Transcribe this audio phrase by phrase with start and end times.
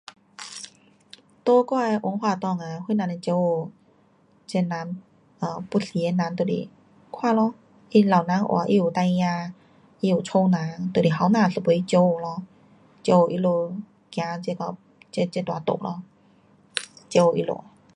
[1.45, 3.71] 在我的文化内啊，谁人来照顾
[4.47, 4.87] 这人啊，
[5.39, 6.67] 要死的人就是
[7.11, 7.53] 看咯，
[7.91, 9.53] 他老人话他有孩儿，
[10.01, 12.41] 他有家人，就是年轻一辈去照顾咯。
[13.03, 13.83] 照顾他们
[14.23, 14.75] 走这个，
[15.27, 16.01] 这段路咯。
[17.07, 17.63] 照顾他们。